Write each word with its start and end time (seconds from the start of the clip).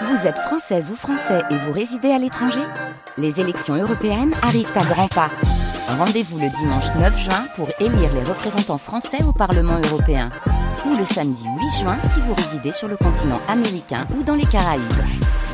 Vous 0.00 0.26
êtes 0.26 0.38
française 0.38 0.90
ou 0.90 0.96
français 0.96 1.42
et 1.50 1.56
vous 1.56 1.72
résidez 1.72 2.10
à 2.10 2.18
l'étranger 2.18 2.62
Les 3.18 3.40
élections 3.40 3.74
européennes 3.74 4.32
arrivent 4.42 4.72
à 4.74 4.84
grands 4.84 5.08
pas. 5.08 5.30
Rendez-vous 5.86 6.38
le 6.38 6.48
dimanche 6.48 6.86
9 6.98 7.18
juin 7.18 7.44
pour 7.56 7.68
élire 7.78 8.12
les 8.14 8.22
représentants 8.22 8.78
français 8.78 9.22
au 9.22 9.32
Parlement 9.32 9.78
européen. 9.84 10.30
Ou 10.86 10.96
le 10.96 11.04
samedi 11.04 11.44
8 11.44 11.80
juin 11.80 11.98
si 12.00 12.20
vous 12.20 12.32
résidez 12.34 12.72
sur 12.72 12.88
le 12.88 12.96
continent 12.96 13.40
américain 13.48 14.06
ou 14.18 14.22
dans 14.22 14.34
les 14.34 14.46
Caraïbes. 14.46 14.82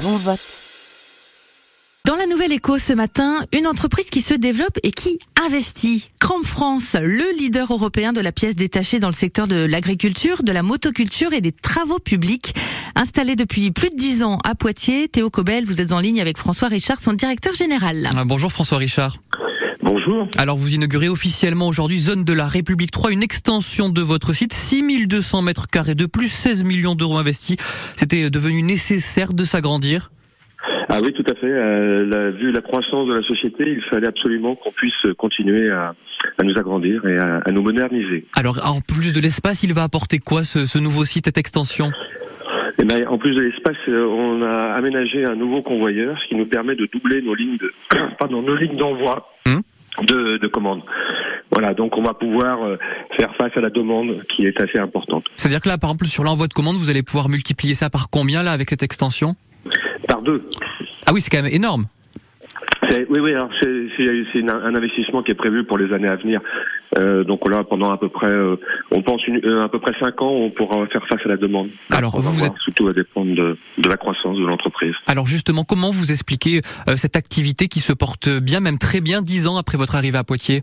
Bon 0.02 0.16
vote 0.16 0.40
dans 2.08 2.16
la 2.16 2.24
nouvelle 2.24 2.52
écho 2.52 2.78
ce 2.78 2.94
matin, 2.94 3.44
une 3.52 3.66
entreprise 3.66 4.08
qui 4.08 4.22
se 4.22 4.32
développe 4.32 4.78
et 4.82 4.92
qui 4.92 5.18
investit. 5.44 6.08
Cramp 6.18 6.42
France, 6.42 6.96
le 6.98 7.36
leader 7.38 7.70
européen 7.70 8.14
de 8.14 8.22
la 8.22 8.32
pièce 8.32 8.56
détachée 8.56 8.98
dans 8.98 9.08
le 9.08 9.12
secteur 9.12 9.46
de 9.46 9.56
l'agriculture, 9.56 10.42
de 10.42 10.50
la 10.50 10.62
motoculture 10.62 11.34
et 11.34 11.42
des 11.42 11.52
travaux 11.52 11.98
publics. 11.98 12.54
Installé 12.98 13.36
depuis 13.36 13.70
plus 13.70 13.90
de 13.90 13.94
dix 13.94 14.24
ans 14.24 14.38
à 14.44 14.56
Poitiers, 14.56 15.06
Théo 15.06 15.30
Cobel, 15.30 15.64
vous 15.64 15.80
êtes 15.80 15.92
en 15.92 16.00
ligne 16.00 16.20
avec 16.20 16.36
François 16.36 16.66
Richard, 16.66 16.98
son 16.98 17.12
directeur 17.12 17.54
général. 17.54 18.10
Ah, 18.16 18.24
bonjour 18.24 18.50
François 18.50 18.78
Richard. 18.78 19.18
Bonjour. 19.82 20.26
Alors 20.36 20.56
vous 20.56 20.74
inaugurez 20.74 21.08
officiellement 21.08 21.68
aujourd'hui 21.68 21.98
Zone 21.98 22.24
de 22.24 22.32
la 22.32 22.48
République 22.48 22.90
3, 22.90 23.12
une 23.12 23.22
extension 23.22 23.88
de 23.88 24.00
votre 24.02 24.32
site, 24.32 24.52
6200 24.52 25.42
mètres 25.42 25.68
carrés 25.68 25.94
de 25.94 26.06
plus, 26.06 26.26
16 26.26 26.64
millions 26.64 26.96
d'euros 26.96 27.18
investis. 27.18 27.56
C'était 27.94 28.30
devenu 28.30 28.62
nécessaire 28.62 29.32
de 29.32 29.44
s'agrandir 29.44 30.10
ah 30.90 31.00
oui, 31.02 31.12
tout 31.12 31.24
à 31.30 31.34
fait. 31.34 31.46
Euh, 31.46 32.32
vu 32.32 32.50
la 32.50 32.62
croissance 32.62 33.08
de 33.08 33.14
la 33.14 33.22
société, 33.22 33.64
il 33.68 33.82
fallait 33.90 34.08
absolument 34.08 34.54
qu'on 34.54 34.72
puisse 34.72 34.94
continuer 35.18 35.70
à, 35.70 35.94
nous 36.42 36.56
agrandir 36.58 37.06
et 37.06 37.18
à, 37.18 37.42
nous 37.52 37.62
moderniser. 37.62 38.26
Alors, 38.34 38.58
en 38.66 38.80
plus 38.80 39.12
de 39.12 39.20
l'espace, 39.20 39.62
il 39.62 39.74
va 39.74 39.82
apporter 39.82 40.18
quoi 40.18 40.44
ce, 40.44 40.78
nouveau 40.78 41.04
site, 41.04 41.26
cette 41.26 41.38
extension? 41.38 41.90
Eh 42.80 42.84
ben, 42.84 43.06
en 43.08 43.18
plus 43.18 43.34
de 43.34 43.42
l'espace, 43.42 43.76
euh, 43.88 44.06
on 44.06 44.42
a 44.42 44.72
aménagé 44.74 45.24
un 45.24 45.34
nouveau 45.34 45.62
convoyeur, 45.62 46.16
ce 46.22 46.28
qui 46.28 46.36
nous 46.36 46.46
permet 46.46 46.76
de 46.76 46.88
doubler 46.92 47.22
nos 47.22 47.34
lignes 47.34 47.56
de, 47.56 47.72
pardon, 48.18 48.42
nos 48.42 48.54
lignes 48.56 48.76
d'envoi 48.76 49.28
hum 49.46 49.62
de, 50.02 50.36
de 50.38 50.46
commandes. 50.46 50.82
Voilà, 51.50 51.74
donc 51.74 51.96
on 51.96 52.02
va 52.02 52.14
pouvoir 52.14 52.62
euh, 52.62 52.76
faire 53.16 53.34
face 53.36 53.56
à 53.56 53.60
la 53.60 53.70
demande 53.70 54.22
qui 54.28 54.46
est 54.46 54.60
assez 54.60 54.78
importante. 54.78 55.24
C'est-à-dire 55.34 55.60
que 55.60 55.68
là, 55.68 55.78
par 55.78 55.90
exemple, 55.90 56.06
sur 56.06 56.24
l'envoi 56.24 56.46
de 56.46 56.54
commandes, 56.54 56.76
vous 56.76 56.90
allez 56.90 57.02
pouvoir 57.02 57.28
multiplier 57.28 57.74
ça 57.74 57.90
par 57.90 58.10
combien 58.10 58.42
là 58.42 58.52
avec 58.52 58.70
cette 58.70 58.82
extension? 58.82 59.34
Par 60.06 60.22
deux. 60.22 60.48
Ah 61.06 61.12
oui, 61.12 61.20
c'est 61.20 61.30
quand 61.30 61.42
même 61.42 61.52
énorme. 61.52 61.86
Oui, 62.90 63.20
oui, 63.20 63.34
alors 63.34 63.50
c'est 63.60 64.48
un 64.48 64.74
investissement 64.74 65.22
qui 65.22 65.32
est 65.32 65.34
prévu 65.34 65.64
pour 65.64 65.78
les 65.78 65.92
années 65.92 66.08
à 66.08 66.16
venir. 66.16 66.40
Euh, 66.96 67.24
donc 67.24 67.48
là, 67.48 67.64
pendant 67.64 67.90
à 67.90 67.98
peu 67.98 68.08
près, 68.08 68.28
euh, 68.28 68.56
on 68.90 69.02
pense 69.02 69.26
une, 69.26 69.44
euh, 69.44 69.62
à 69.62 69.68
peu 69.68 69.78
près 69.78 69.92
cinq 70.00 70.22
ans, 70.22 70.30
on 70.30 70.50
pourra 70.50 70.86
faire 70.86 71.06
face 71.06 71.20
à 71.24 71.28
la 71.28 71.36
demande. 71.36 71.68
Alors, 71.90 72.18
vous, 72.18 72.44
êtes... 72.44 72.52
surtout 72.64 72.88
à 72.88 72.92
dépendre 72.92 73.34
de, 73.34 73.56
de, 73.78 73.88
la 73.88 73.96
croissance 73.96 74.38
de 74.38 74.46
l'entreprise. 74.46 74.94
Alors 75.06 75.26
justement, 75.26 75.64
comment 75.64 75.90
vous 75.90 76.10
expliquez 76.12 76.62
euh, 76.88 76.96
cette 76.96 77.16
activité 77.16 77.68
qui 77.68 77.80
se 77.80 77.92
porte 77.92 78.28
bien, 78.28 78.60
même 78.60 78.78
très 78.78 79.00
bien, 79.00 79.22
dix 79.22 79.46
ans 79.46 79.56
après 79.56 79.76
votre 79.76 79.96
arrivée 79.96 80.18
à 80.18 80.24
Poitiers? 80.24 80.62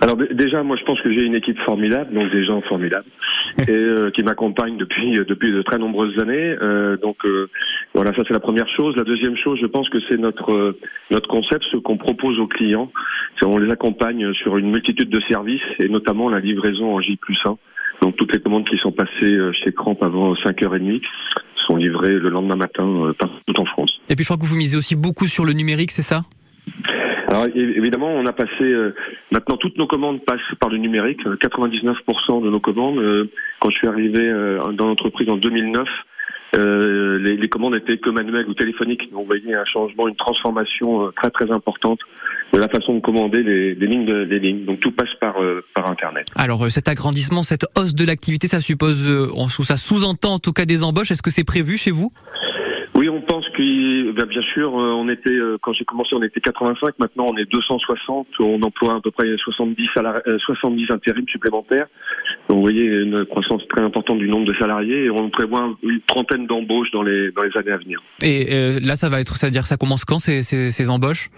Alors 0.00 0.16
déjà, 0.16 0.62
moi 0.62 0.76
je 0.78 0.84
pense 0.84 1.00
que 1.00 1.12
j'ai 1.12 1.24
une 1.24 1.34
équipe 1.34 1.58
formidable, 1.60 2.12
donc 2.12 2.30
des 2.30 2.44
gens 2.44 2.60
formidables, 2.62 3.06
et 3.58 3.70
euh, 3.70 4.10
qui 4.10 4.22
m'accompagnent 4.22 4.76
depuis 4.76 5.18
euh, 5.18 5.24
depuis 5.24 5.50
de 5.50 5.62
très 5.62 5.78
nombreuses 5.78 6.18
années. 6.20 6.54
Euh, 6.62 6.96
donc 6.98 7.16
voilà, 7.94 8.14
ça 8.14 8.22
c'est 8.26 8.34
la 8.34 8.40
première 8.40 8.68
chose. 8.68 8.94
La 8.96 9.04
deuxième 9.04 9.36
chose, 9.36 9.58
je 9.60 9.66
pense 9.66 9.88
que 9.88 9.98
c'est 10.08 10.18
notre 10.18 10.76
notre 11.10 11.28
concept, 11.28 11.64
ce 11.72 11.78
qu'on 11.78 11.96
propose 11.96 12.38
aux 12.38 12.46
clients. 12.46 12.90
On 13.42 13.58
les 13.58 13.70
accompagne 13.70 14.32
sur 14.34 14.56
une 14.56 14.70
multitude 14.70 15.08
de 15.08 15.20
services, 15.28 15.62
et 15.78 15.88
notamment 15.88 16.28
la 16.28 16.40
livraison 16.40 16.94
en 16.94 17.00
J 17.00 17.18
1. 17.44 17.56
Donc 18.02 18.16
toutes 18.16 18.32
les 18.32 18.40
commandes 18.40 18.68
qui 18.68 18.76
sont 18.76 18.92
passées 18.92 19.38
chez 19.52 19.72
Cramp 19.72 19.96
avant 20.02 20.34
5h30 20.34 21.02
sont 21.66 21.76
livrées 21.76 22.14
le 22.18 22.28
lendemain 22.28 22.56
matin 22.56 23.12
partout 23.18 23.60
en 23.60 23.64
France. 23.64 24.00
Et 24.08 24.16
puis 24.16 24.24
je 24.24 24.28
crois 24.28 24.36
que 24.36 24.46
vous 24.46 24.56
misez 24.56 24.76
aussi 24.76 24.96
beaucoup 24.96 25.26
sur 25.26 25.44
le 25.44 25.52
numérique, 25.52 25.90
c'est 25.90 26.02
ça? 26.02 26.22
Alors 27.28 27.46
évidemment, 27.54 28.08
on 28.08 28.24
a 28.26 28.32
passé 28.32 28.62
euh, 28.62 28.94
maintenant 29.32 29.56
toutes 29.56 29.76
nos 29.78 29.86
commandes 29.86 30.24
passent 30.24 30.40
par 30.60 30.70
le 30.70 30.78
numérique. 30.78 31.24
99% 31.24 32.42
de 32.42 32.50
nos 32.50 32.60
commandes. 32.60 32.98
Euh, 32.98 33.30
quand 33.58 33.70
je 33.70 33.76
suis 33.76 33.88
arrivé 33.88 34.28
euh, 34.30 34.58
dans 34.72 34.86
l'entreprise 34.86 35.28
en 35.28 35.36
2009, 35.36 35.88
les, 36.54 37.36
les, 37.36 37.48
commandes 37.48 37.76
étaient 37.76 37.98
que 37.98 38.10
manuelles 38.10 38.48
ou 38.48 38.54
téléphoniques. 38.54 39.02
On 39.14 39.22
voyait 39.24 39.54
un 39.54 39.64
changement, 39.64 40.08
une 40.08 40.16
transformation 40.16 41.10
très 41.16 41.30
très 41.30 41.50
importante 41.50 42.00
de 42.52 42.58
la 42.58 42.68
façon 42.68 42.94
de 42.94 43.00
commander 43.00 43.42
les, 43.42 43.74
les 43.74 43.86
lignes, 43.86 44.06
de, 44.06 44.36
lignes. 44.36 44.64
Donc 44.64 44.80
tout 44.80 44.92
passe 44.92 45.12
par 45.20 45.34
par 45.74 45.90
internet. 45.90 46.26
Alors 46.34 46.70
cet 46.70 46.88
agrandissement, 46.88 47.42
cette 47.42 47.66
hausse 47.76 47.94
de 47.94 48.04
l'activité, 48.04 48.48
ça 48.48 48.60
suppose, 48.60 49.08
ça 49.64 49.76
sous-entend 49.76 50.34
en 50.34 50.38
tout 50.38 50.52
cas 50.52 50.64
des 50.64 50.82
embauches. 50.82 51.10
Est-ce 51.10 51.22
que 51.22 51.30
c'est 51.30 51.44
prévu 51.44 51.76
chez 51.76 51.90
vous? 51.90 52.10
Oui, 52.96 53.10
on 53.10 53.20
pense 53.20 53.46
que 53.50 54.12
ben, 54.12 54.24
bien 54.24 54.40
sûr, 54.54 54.68
euh, 54.74 54.92
on 54.92 55.08
était 55.10 55.28
euh, 55.28 55.58
quand 55.60 55.74
j'ai 55.74 55.84
commencé, 55.84 56.14
on 56.14 56.22
était 56.22 56.40
85. 56.40 56.98
Maintenant, 56.98 57.26
on 57.28 57.36
est 57.36 57.44
260. 57.44 58.26
On 58.40 58.62
emploie 58.62 58.94
à 58.94 59.00
peu 59.00 59.10
près 59.10 59.26
70 59.36 59.88
salariés, 59.94 60.22
70 60.38 60.90
intérims 60.90 61.28
supplémentaires. 61.28 61.86
Donc, 62.48 62.56
vous 62.56 62.62
voyez 62.62 62.84
une 62.84 63.26
croissance 63.26 63.66
très 63.68 63.82
importante 63.82 64.18
du 64.18 64.28
nombre 64.28 64.46
de 64.46 64.54
salariés 64.58 65.04
et 65.04 65.10
on 65.10 65.28
prévoit 65.28 65.74
une 65.82 66.00
trentaine 66.06 66.46
d'embauches 66.46 66.90
dans 66.92 67.02
les 67.02 67.30
dans 67.32 67.42
les 67.42 67.54
années 67.58 67.72
à 67.72 67.76
venir. 67.76 68.00
Et 68.22 68.48
euh, 68.50 68.80
là, 68.80 68.96
ça 68.96 69.10
va 69.10 69.20
être, 69.20 69.36
ça 69.36 69.46
veut 69.46 69.52
dire, 69.52 69.66
ça 69.66 69.76
commence 69.76 70.06
quand 70.06 70.18
ces, 70.18 70.42
ces, 70.42 70.70
ces 70.70 70.88
embauches? 70.88 71.30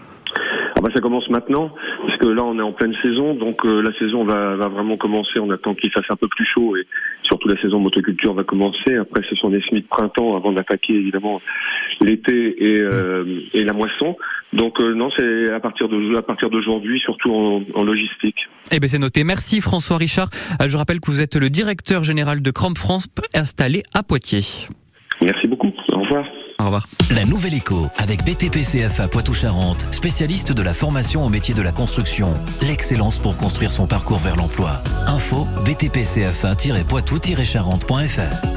Ah 0.79 0.81
bah 0.81 0.91
ça 0.93 1.01
commence 1.01 1.29
maintenant, 1.29 1.75
parce 2.07 2.17
que 2.19 2.27
là 2.27 2.41
on 2.45 2.57
est 2.57 2.61
en 2.61 2.71
pleine 2.71 2.95
saison, 3.01 3.33
donc 3.33 3.65
euh, 3.65 3.81
la 3.81 3.91
saison 3.99 4.23
va, 4.23 4.55
va, 4.55 4.69
vraiment 4.69 4.95
commencer. 4.95 5.37
On 5.37 5.49
attend 5.49 5.73
qu'il 5.73 5.91
fasse 5.91 6.05
un 6.09 6.15
peu 6.15 6.29
plus 6.29 6.45
chaud 6.45 6.77
et 6.77 6.87
la 7.49 7.61
saison 7.61 7.79
motoculture 7.79 8.33
va 8.33 8.43
commencer. 8.43 8.95
Après 8.99 9.21
ce 9.29 9.35
sont 9.35 9.49
des 9.49 9.61
semis 9.61 9.81
de 9.81 9.87
printemps 9.87 10.35
avant 10.35 10.51
d'attaquer 10.51 10.93
évidemment 10.93 11.41
l'été 12.01 12.55
et, 12.63 12.81
euh, 12.81 13.23
la 13.53 13.73
moisson. 13.73 14.15
Donc 14.53 14.79
euh, 14.79 14.93
non, 14.93 15.09
c'est 15.15 15.51
à 15.51 15.59
partir 15.59 15.89
de 15.89 16.15
à 16.15 16.21
partir 16.21 16.49
d'aujourd'hui, 16.49 16.99
surtout 16.99 17.33
en, 17.33 17.63
en, 17.75 17.83
logistique. 17.83 18.37
Eh 18.71 18.79
ben 18.79 18.87
c'est 18.87 18.99
noté. 18.99 19.23
Merci 19.23 19.61
François 19.61 19.97
Richard. 19.97 20.29
je 20.65 20.77
rappelle 20.77 20.99
que 20.99 21.11
vous 21.11 21.21
êtes 21.21 21.35
le 21.35 21.49
directeur 21.49 22.03
général 22.03 22.41
de 22.41 22.51
Cramp 22.51 22.75
France 22.75 23.07
installé 23.33 23.83
à 23.93 24.03
Poitiers. 24.03 24.69
Merci 25.21 25.47
beaucoup. 25.47 25.71
Au 25.93 26.01
revoir. 26.01 26.25
Au 26.59 26.65
revoir. 26.65 26.85
La 27.15 27.23
Nouvelle 27.25 27.53
Écho 27.53 27.87
avec 27.97 28.23
BTPCFA 28.23 29.07
Poitou-Charentes, 29.07 29.85
spécialiste 29.91 30.51
de 30.53 30.61
la 30.61 30.73
formation 30.73 31.25
au 31.25 31.29
métier 31.29 31.53
de 31.53 31.61
la 31.61 31.71
construction. 31.71 32.33
L'excellence 32.61 33.19
pour 33.19 33.37
construire 33.37 33.71
son 33.71 33.87
parcours 33.87 34.19
vers 34.19 34.35
l'emploi. 34.35 34.81
Info 35.07 35.47
btpcfa-poitou-charentes.fr 35.65 38.47